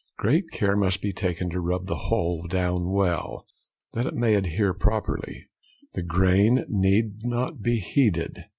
[0.17, 3.45] Great care must be taken to rub the whole down well,
[3.93, 5.45] that it may adhere properly;
[5.93, 8.45] the grain need not be heeded.